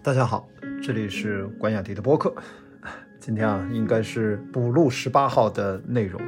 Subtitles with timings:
[0.00, 0.48] 大家好，
[0.80, 2.32] 这里是关雅迪的播客。
[3.18, 6.20] 今天啊，应该是补录十八号的内容。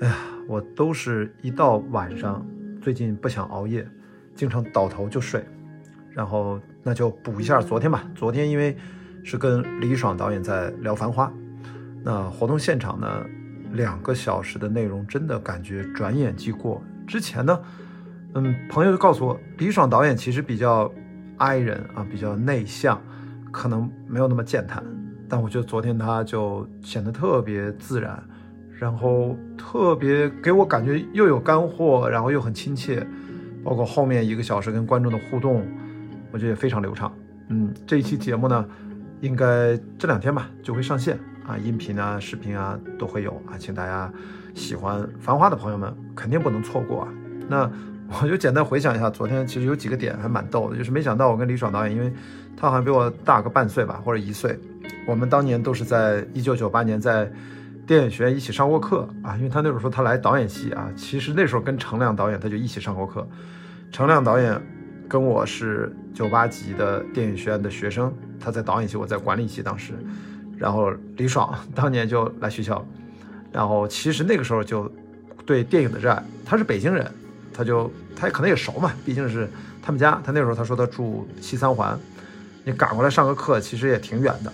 [0.00, 0.16] 哎呀，
[0.48, 2.44] 我都是一到晚上，
[2.80, 3.86] 最近不想熬夜，
[4.34, 5.44] 经常倒头就睡。
[6.10, 8.04] 然后那就补一下昨天吧。
[8.14, 8.74] 昨天因为
[9.22, 11.26] 是跟李爽导演在聊《繁花》，
[12.02, 13.26] 那活动现场呢，
[13.72, 16.82] 两个小时的内容真的感觉转眼即过。
[17.06, 17.60] 之前呢，
[18.34, 20.90] 嗯，朋友就告诉我，李爽导演其实比较。
[21.42, 23.02] I 人啊，比较内向，
[23.50, 24.80] 可能没有那么健谈，
[25.28, 28.22] 但我觉得昨天他就显得特别自然，
[28.78, 33.04] 然后特别给我感觉又有干货，然后又很亲切，
[33.64, 35.66] 包括后面一个小时跟观众的互动，
[36.30, 37.12] 我觉得也非常流畅。
[37.48, 38.64] 嗯，这一期节目呢，
[39.20, 44.08] 应该这两天吧就会上线啊，音频啊、视频啊都会有啊，请大家
[44.54, 47.08] 喜欢《繁花》的朋友们肯定不能错过啊。
[47.48, 47.68] 那。
[48.22, 52.12] 我就简单回想一下，昨天其实有几个点还蛮逗的，就是没想到我跟李爽导演，因为
[52.56, 54.58] 他好像比我大个半岁吧，或者一岁，
[55.06, 57.30] 我们当年都是在一九九八年在
[57.86, 63.26] 电影学院一起上过课啊，因为他那时候说他来导演系啊，其实那时候跟程亮导演他就一起上过课，
[63.90, 64.60] 程亮导演
[65.08, 69.94] 跟我是九八级的电影学院的学生，他在导演系，我在管理系当时，
[70.58, 72.86] 然后李爽 当年就来学校，
[73.50, 74.90] 然后其实那个时候就
[75.46, 77.10] 对电影的热爱，他是北京人。
[77.52, 79.48] 他就他可能也熟嘛，毕竟是
[79.82, 80.20] 他们家。
[80.24, 81.98] 他那时候他说他住西三环，
[82.64, 84.52] 你赶过来上个课其实也挺远的，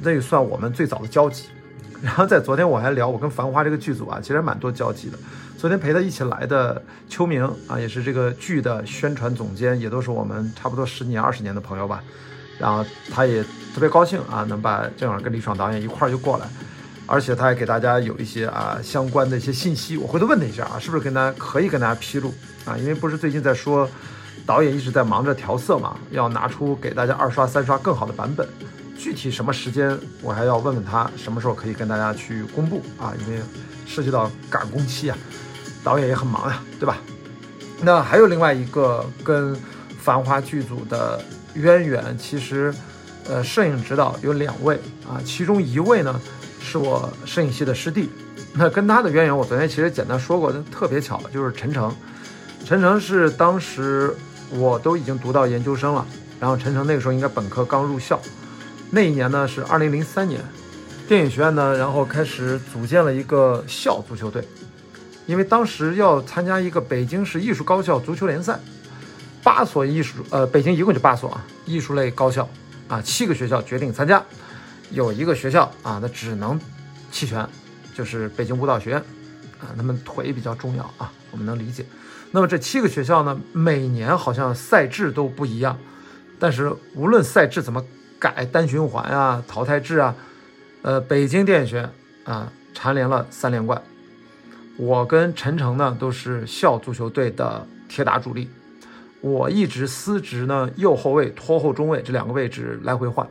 [0.00, 1.44] 那也算我们最早的交集。
[2.00, 5.18] 然后在昨天我还聊，我跟《繁花》这个剧组啊，其实蛮多交集的。
[5.56, 12.00] 昨天陪他一起来的秋明啊，也是这个剧的宣传总监，也都是我们差不多十年二十年的朋友吧。
[12.56, 13.42] 然后他也
[13.74, 16.46] 特别高兴啊，能把正好跟李爽导演一块儿就过来。
[17.10, 22.34] 而且他还给大家有一些啊相关的一些信息，我回头问他一下啊，是不是跟大家可以跟大家披露
[22.66, 22.76] 啊？
[22.76, 23.88] 因为不是最近在说，
[24.44, 28.46] 导演一直在忙着调色嘛，要拿出给大家二刷三刷更好的版本，
[28.98, 33.14] 具体什么时间我还要问问他，什么时候可以跟大家去公布啊？
[33.26, 33.40] 因为
[33.86, 35.16] 涉及到赶工期啊，
[35.82, 36.98] 导演也很忙呀，对吧？
[37.80, 39.56] 那还有另外一个跟
[39.98, 42.74] 繁花剧组的渊源，其实
[43.26, 44.78] 呃，摄影指导有两位
[45.08, 46.20] 啊，其中一位呢。
[46.60, 48.10] 是我摄影系的师弟，
[48.54, 51.94] 那跟他的渊源，我昨天其实简单说过，特别巧，就是陈诚。
[52.64, 54.14] 陈诚是当时
[54.50, 56.06] 我都已经读到研究生了，
[56.38, 58.20] 然后陈诚那个时候应该本科刚入校，
[58.90, 60.40] 那一年呢是二零零三年，
[61.06, 64.46] 电影学院呢，然后开始组建了一个校足球队，
[65.26, 68.58] 因为当时要参加一个北京市艺术高校足球联赛，
[69.42, 72.46] 八所艺术，呃，北京一共就八所啊，艺术类高校
[72.88, 74.22] 啊，七个学校决定参加。
[74.90, 76.58] 有一个学校啊，那只能
[77.10, 77.46] 弃权，
[77.94, 78.98] 就是北京舞蹈学院
[79.60, 79.74] 啊。
[79.76, 81.84] 那么腿比较重要啊，我们能理解。
[82.30, 85.78] 那么这七个学校呢，每年好像赛制都不一样，
[86.38, 87.82] 但是无论赛制怎么
[88.18, 90.14] 改，单循环啊、淘汰制啊，
[90.82, 91.90] 呃，北京电影学院
[92.24, 93.82] 啊蝉联了三连冠。
[94.76, 98.48] 我跟陈诚呢都是校足球队的铁打主力，
[99.20, 103.26] 我一直司职呢右后卫、拖后中卫这两个位置来回换。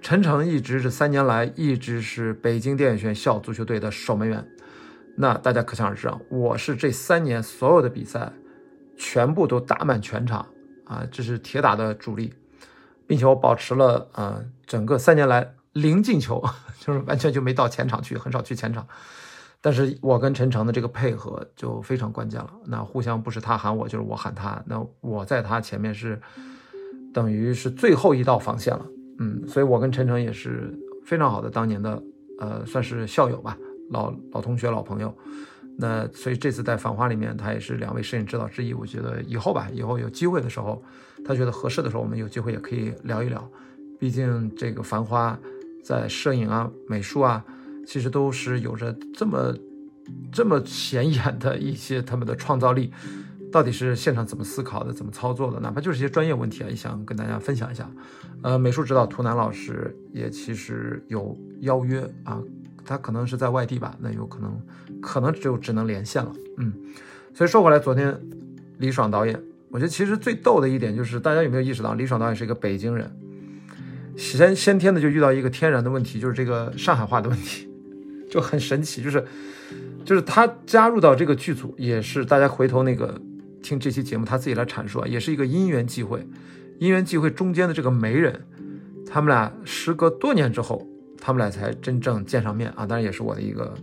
[0.00, 4.46] 陈诚一直这三年来一直是北京电影学院校足球队的守门员，
[5.16, 8.32] 那大家可想而知啊，我是这三年所有的比赛
[8.96, 10.46] 全部都打满全场
[10.84, 12.32] 啊，这是铁打的主力，
[13.06, 16.42] 并且我保持了啊整个三年来零进球，
[16.78, 18.86] 就是完全就没到前场去，很少去前场。
[19.60, 26.18] 但是我跟陈诚的这个配合就非常关键了，那互相不是他喊我就是我喊他，那我在他前面是
[27.12, 28.86] 等于是最后一道防线了。
[29.18, 30.72] 嗯，所以我跟陈诚也是
[31.04, 32.02] 非常好的当年的，
[32.38, 33.56] 呃，算是校友吧，
[33.90, 35.14] 老老同学、老朋友。
[35.80, 38.74] 那所以这次在《繁花》里面，他也是两位摄影指导之一。
[38.74, 40.82] 我觉得以后吧，以后有机会的时候，
[41.24, 43.48] 他觉得合适的时候，我们有机会也可以聊一聊。
[43.98, 45.38] 毕竟这个《繁花》
[45.84, 47.44] 在摄影啊、美术啊，
[47.86, 49.54] 其实都是有着这么
[50.32, 52.92] 这么显眼的一些他们的创造力。
[53.50, 55.58] 到底是现场怎么思考的，怎么操作的？
[55.60, 57.90] 哪怕就是一些专业问题啊，也想跟大家分享一下。
[58.42, 62.40] 呃，美术指导图南老师也其实有邀约啊，
[62.84, 64.60] 他可能是在外地吧，那有可能
[65.00, 66.32] 可能就只能连线了。
[66.58, 66.72] 嗯，
[67.34, 68.20] 所以说回来，昨天
[68.78, 69.40] 李爽导演，
[69.70, 73.10] 我觉得其实最逗的一点就是，大家有没有意识到，李爽导演是一个北京人，
[74.16, 77.68] 先先天的就遇到一个天然的问题，就是这个上海话的问题，
[78.30, 79.24] 就很神奇，就是
[80.04, 83.20] 就是他加入到这个剧组，也是大家回头那个。
[83.62, 86.26] 听这期节目，他自己来阐述啊，也是一个因缘际会，
[86.78, 88.44] 因缘际会中间的这个媒人，
[89.06, 90.86] 他们俩时隔多年之后，
[91.20, 93.74] 他们俩才真正见上面啊，当然也是我的一个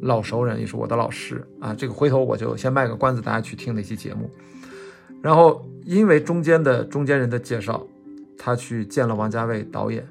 [0.00, 1.74] 老熟人，也是我的老师啊。
[1.74, 4.30] 这个回头我就先卖个关子，大家去听那期节目。
[5.22, 7.86] 然后因为中间的中间人的介绍，
[8.36, 10.06] 他去见了王家卫导演，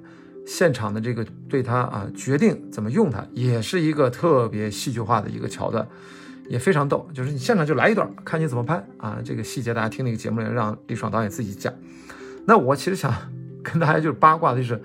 [0.45, 5.87] 现场的这个对他啊决定怎么用他，也是一个特别戏剧化的一个桥段，
[6.47, 7.07] 也非常逗。
[7.13, 9.19] 就是你现场就来一段，看你怎么拍啊。
[9.23, 11.73] 这个细节大家听那个节目里让李爽导演自己讲。
[12.45, 13.13] 那我其实想
[13.63, 14.81] 跟大家就是八卦的就是，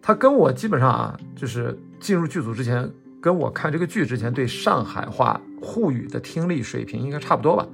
[0.00, 2.90] 他跟我基本上啊，就是进入剧组之前，
[3.20, 7.66] 跟我看这个剧之前对上海话沪语的听力水平应该差不多吧，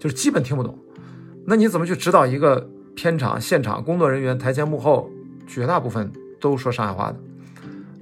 [0.00, 0.76] 就是基本听不懂。
[1.46, 5.10] 那你怎么去指导一个片场现场工作人员台前幕后
[5.46, 6.10] 绝大部分
[6.40, 7.18] 都说上海话的？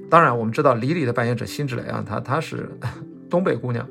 [0.08, 2.68] 当然我们知道李李的扮演者辛芷蕾啊，她她是
[3.30, 3.86] 东北姑娘，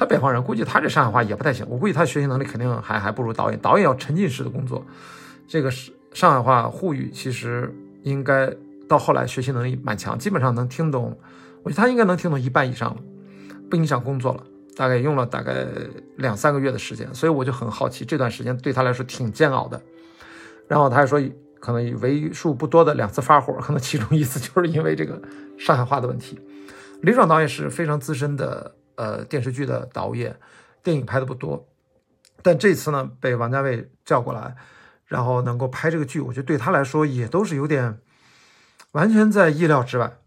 [0.00, 1.66] 他北方人，估计他这上海话也不太行。
[1.68, 4.82] 我估计他学习能力肯定还还不如导演，导演要沉浸式的工作。
[5.46, 7.70] 这个是上海话沪语，其实
[8.02, 8.50] 应该
[8.88, 11.14] 到后来学习能力蛮强，基本上能听懂。
[11.62, 12.96] 我觉得他应该能听懂一半以上了，
[13.68, 14.42] 不影响工作了。
[14.74, 15.66] 大概用了大概
[16.16, 19.78] 两三个月的时间，所以我就很好奇这段时间对他来说挺煎熬的。
[20.66, 21.20] 然后他还说，
[21.60, 25.20] 可能为数不多的两次发火，可能其中一次就是因为这个
[25.58, 26.40] 上海话的问题。
[27.02, 30.36] 李爽导演是非常资深的呃电视剧的导演，
[30.82, 31.66] 电影拍的不多，
[32.42, 34.56] 但这次呢被王家卫叫过来。
[35.06, 37.98] 然后能够拍这个剧，我觉得对他来说也都是有点
[38.92, 40.18] 完全在意料之外，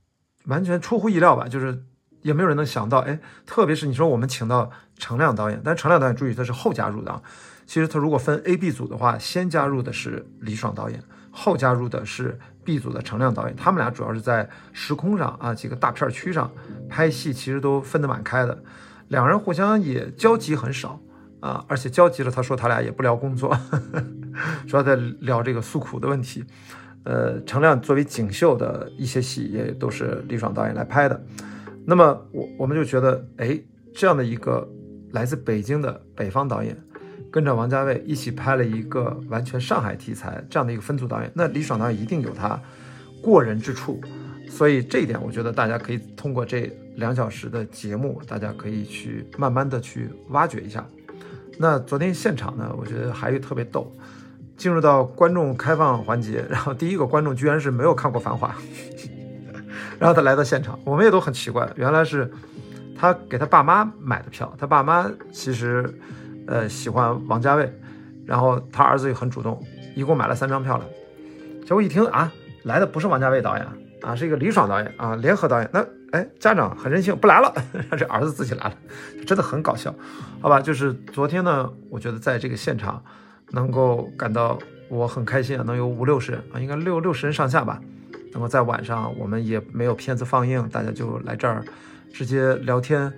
[0.48, 1.48] 完全出乎意料吧。
[1.48, 1.86] 就是
[2.22, 7.22] 也没有人能想到，哎，特别是你说我们请到程亮导演，但程亮导演注意他是后加入的啊。
[7.66, 13.56] 其实他如果分 A、B 组的话，先加入的是李爽导演，后加入的是 B 组的程亮导演。
[13.56, 16.52] 他们俩主要是在时空上啊几个大片区上
[16.90, 18.64] 拍戏，其实都分得蛮开的，
[19.10, 21.00] 两人互相也交集很少。
[21.40, 23.54] 啊，而且交集了，他说他俩也不聊工作，
[24.66, 26.42] 主要在聊这个诉苦的问题。
[27.04, 31.22] 呃，程亮作为锦绣的一些戏也都是李爽导演来拍的。
[31.86, 33.60] 那么我我们就觉得，哎，
[33.94, 34.66] 这样的一个
[35.12, 36.82] 来自北京的北方导演，
[37.34, 42.62] 跟着王家卫一起拍了一个完全上海题材这样的一个分组导演，那李爽导演一定有他
[43.24, 44.00] 过人之处。
[44.48, 50.88] 所以这一点，我觉得大家可以通过这两小时的节目，大家可以去慢慢的去挖掘一下。
[51.58, 53.92] 那昨天现场呢，我觉得还有特别逗，
[54.56, 58.56] 进入到观众开放环节，然后第一个观众居然是没有看过《繁华》，
[59.98, 62.32] 然后他来到现场，我们也都很奇怪，原来是
[62.96, 65.92] 他给他爸妈买的票，他爸妈其实
[66.48, 67.72] 呃喜欢王家卫，
[68.26, 69.62] 然后他儿子也很主动，
[69.96, 70.86] 一共买了三张票了，
[71.64, 72.32] 结果一听啊，
[72.64, 73.68] 来的不是王家卫导演
[74.02, 75.86] 啊，是一个李爽导演啊，联合导演，那。
[76.14, 77.52] 哎，家长很任性，不来了，
[77.90, 78.76] 让这儿子自己来了，
[79.26, 79.92] 真的很搞笑，
[80.40, 80.62] 好吧？
[80.62, 83.04] 就是昨天呢，我觉得在这个现场，
[83.50, 87.82] 能够感到我很开心啊，能有五六十人啊，应该六六十人上下吧，
[88.32, 91.66] 能够在晚上，我们也没有片子放映，大家就来这儿
[92.14, 93.12] 直接聊天，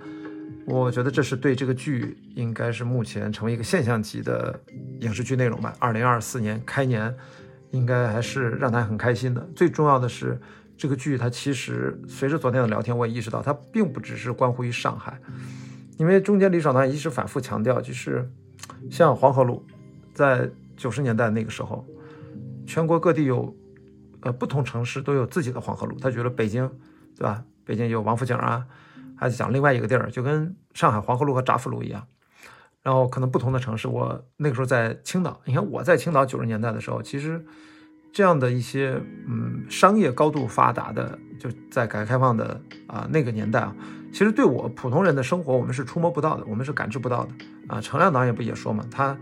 [0.66, 4.58] 我觉得这是对这个剧应该是目前成为一个现象级的
[5.00, 5.74] 影视剧内容吧。
[5.78, 7.14] 二零二四年开年，
[7.70, 9.48] 应该还是让他很开心的。
[9.54, 10.38] 最重要的是。
[10.78, 15.18] 这个剧它其实随着昨天的聊天，我也意识到它并不只是关乎于上海，
[15.96, 18.30] 因为中间李爽导演一直反复强调，就是
[18.90, 19.64] 像黄河路，
[20.12, 21.82] 在九十年代那个时候，
[22.66, 23.56] 全国各地有
[24.20, 26.70] 呃不同城市都有自己的黄河路，他觉得北京
[27.16, 27.42] 对吧？
[27.64, 28.62] 北京有王府井啊，
[29.16, 32.06] 还是讲另外一个地儿，就跟上海黄河路和乍浦路一样。
[32.82, 37.44] 然后可能不同的城市，我那个时候在青岛，你看我在青岛九十年代的时候，其实。
[38.12, 38.98] 这样的一些
[39.28, 43.76] 嗯商业高度发达的，就在改革开放的啊那个年代啊，
[44.10, 47.32] 其实对我普通人的生活，我们是触摸不到的，我们是感知不到的
[47.68, 47.78] 啊。
[47.78, 49.14] 程亮导演不也说嘛，他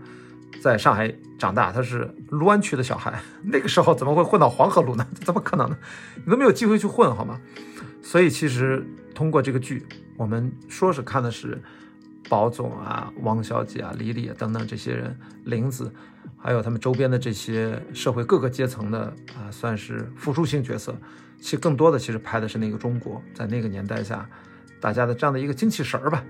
[0.61, 5.05] 在上海长大，他是卢湾区的小孩， 那个时候怎么会混到黄河路呢？
[5.25, 5.77] 怎么可能呢？
[6.23, 7.41] 你都没有机会去混，好吗？
[8.05, 9.85] 所以其实通过这个剧，
[10.15, 11.61] 我们说是看的是。
[12.27, 15.93] 宝总啊，王小姐啊，李李啊等等这些人，林子，
[16.35, 20.97] 还有他们周边的这些社会各个阶层的啊，算是辅助性角色。
[21.39, 24.27] 其实更多的其实拍的是那个中国，在那个年代下，
[24.81, 26.25] 大家的这样的一个精气神儿吧。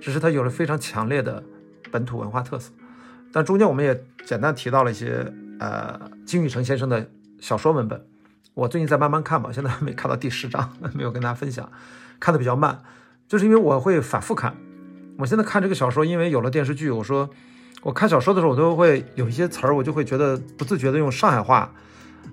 [0.00, 1.44] 只是它有了非常强烈的
[1.92, 2.72] 本土文化特色。
[3.30, 7.06] 但中间我们也简单提到了一些呃金宇澄先生的
[7.38, 8.02] 小说文本。
[8.54, 11.68] 我最近在慢慢看嘛，现在还没看到第十章， 没有跟大家分享，
[12.20, 12.80] 看的比较慢，
[13.26, 14.54] 就是因为我会反复看。
[15.18, 17.28] 我现在看这个小说，因为有了电视剧，我说
[17.82, 21.70] 我看小说的时候，我都会有一些词儿，我就会觉得不自觉的用上海话。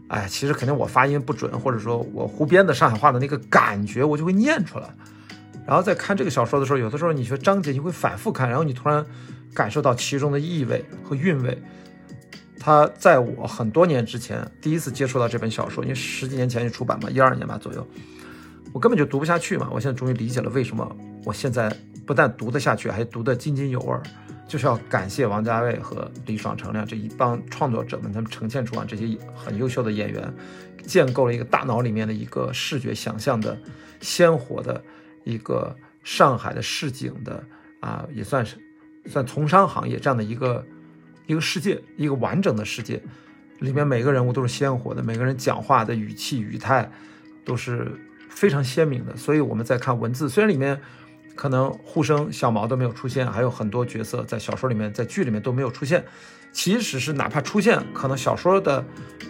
[0.07, 4.87] 哎，其实肯定我发音不准，或者说我胡编的上海话的那个感觉，我就会念出来。
[5.65, 9.05] 然后在看这个小说的时候，有的时候你学章节，你会反复看，然后你突然
[9.53, 11.61] 感受到其中的意味和韵味。
[12.61, 17.85] 他在我很多年之前第一次接触到这本小说，因为十几年前就出版嘛，一二年吧左右，
[18.71, 19.67] 我根本就读不下去嘛。
[19.71, 21.75] 我现在终于理解了为什么我现在。
[22.03, 23.95] 不但读得下去，还读得津津有味。
[24.47, 30.33] 就是要感谢王家卫和李爽、程亮这一帮创作者们，他们呈现出啊这些很优秀的演员，
[30.83, 33.57] 建构了一个大脑里面的一个视觉想象的
[34.01, 34.83] 鲜活的
[35.23, 37.41] 一个上海的市井的
[37.79, 38.57] 啊，也算是
[39.05, 40.65] 算从商行业这样的一个
[41.31, 43.01] 一个世界，一个完整的世界，
[43.59, 46.91] 里面每个人物都是鲜活的，每个人讲话的语气语态
[47.45, 47.91] 都是
[48.29, 50.79] 非常鲜明的，所以我们在看文字，虽然里面。
[51.33, 56.03] 可能护生小毛都没有出现，还有很多角色在小说里面、在剧里面都没有出现。
[56.51, 58.83] 其实是哪怕出现，可能小说的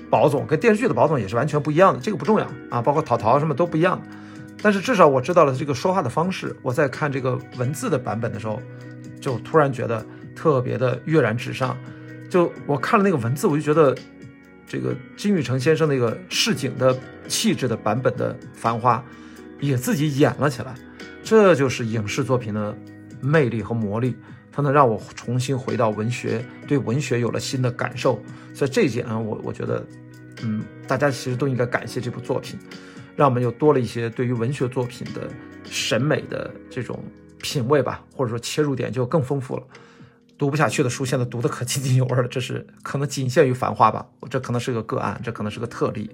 [0.10, 2.82] 宝总跟电视剧的宝总也是完全不一样的，这个不重要啊。
[2.82, 4.02] 包括淘淘什么都不一样。
[4.64, 6.54] 但是至少我知道了这个说话的方式。
[6.64, 8.60] 我在看这个文字的版本的时候，
[9.22, 10.04] 就突然觉得
[10.42, 11.78] 特别的跃然纸上。
[12.28, 13.96] 就我看了那个文字，我就觉得
[14.66, 18.98] 这个金宇澄先生那个市井的气质的版本的《繁花》，
[19.66, 20.74] 也自己演了起来。
[21.24, 22.76] 这就是影视作品的
[23.22, 24.16] 魅力和魔力，
[24.52, 28.20] 它能让我重新回到文学，对文学有了新的感受。
[28.54, 29.86] 所以这一点啊，我我觉得，
[30.42, 32.58] 嗯，大家其实都应该感谢这部作品，
[33.16, 35.30] 让我们又多了一些对于文学作品的
[35.70, 37.04] 审美的这种
[37.42, 39.64] 品味吧，或者说切入点就更丰富了。
[40.42, 42.28] 读不下去的书，现在读的可津津有味了。
[42.28, 46.10] 这是可能仅限于《繁花》吧，这可能是个个案，这可能是个特例。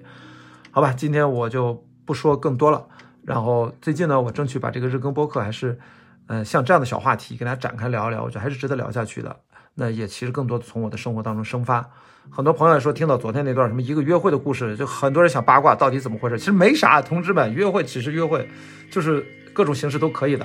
[0.70, 2.86] 好吧，今天我就不说更多了。
[3.22, 5.78] 然后最近呢，我争取把这个日更播客还是，
[6.26, 9.34] 嗯，像这样的小话题跟大家展开聊一聊，我觉得还是值得聊下去的。
[9.76, 11.88] 那也其实更多的从我的生活当中生发。
[12.28, 16.38] 很多朋友说听到昨天那段什么一个约会的故事，就很多人想八卦到底怎么回事。
[16.38, 18.46] 其实没啥，同志们，约会只是约会，
[18.90, 20.44] 就是各种形式都可以的。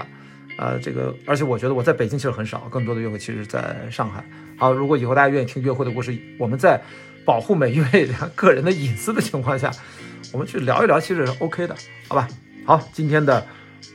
[0.58, 4.24] 呃，这个而且我觉得我在北京其实很少，更多的约会其实在上海。
[4.58, 6.82] 好，如果以后大家愿意听约会的故事，我们在
[7.26, 9.72] 保护每一位 个人的隐私的情况下，
[10.32, 11.76] 我们去聊一聊，其实是 OK 的，
[12.08, 12.28] 好吧？
[12.66, 13.46] 好，今天的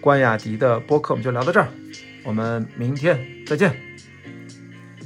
[0.01, 1.69] 关雅迪的播客我们就聊到这儿，
[2.25, 3.88] 我们明天再见。